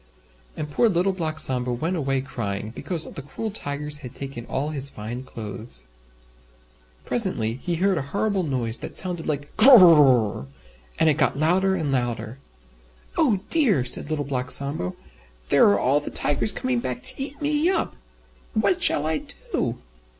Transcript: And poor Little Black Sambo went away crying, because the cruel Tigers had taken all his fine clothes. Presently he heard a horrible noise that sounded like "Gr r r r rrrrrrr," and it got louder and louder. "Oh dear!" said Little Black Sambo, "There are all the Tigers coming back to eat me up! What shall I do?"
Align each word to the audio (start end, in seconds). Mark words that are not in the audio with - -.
And 0.57 0.71
poor 0.71 0.89
Little 0.89 1.11
Black 1.13 1.37
Sambo 1.37 1.73
went 1.73 1.95
away 1.95 2.21
crying, 2.21 2.71
because 2.71 3.03
the 3.03 3.21
cruel 3.21 3.51
Tigers 3.51 3.99
had 3.99 4.15
taken 4.15 4.47
all 4.47 4.69
his 4.69 4.89
fine 4.89 5.21
clothes. 5.21 5.83
Presently 7.05 7.59
he 7.61 7.75
heard 7.75 7.99
a 7.99 8.01
horrible 8.01 8.41
noise 8.41 8.79
that 8.79 8.97
sounded 8.97 9.27
like 9.27 9.55
"Gr 9.57 9.69
r 9.69 9.77
r 9.77 9.83
r 9.83 9.93
rrrrrrr," 9.93 10.47
and 10.97 11.07
it 11.07 11.19
got 11.19 11.37
louder 11.37 11.75
and 11.75 11.91
louder. 11.91 12.39
"Oh 13.15 13.41
dear!" 13.51 13.85
said 13.85 14.09
Little 14.09 14.25
Black 14.25 14.49
Sambo, 14.49 14.95
"There 15.49 15.67
are 15.67 15.77
all 15.79 15.99
the 15.99 16.09
Tigers 16.09 16.51
coming 16.51 16.79
back 16.79 17.03
to 17.03 17.21
eat 17.21 17.39
me 17.39 17.69
up! 17.69 17.95
What 18.55 18.81
shall 18.81 19.05
I 19.05 19.19
do?" 19.53 19.77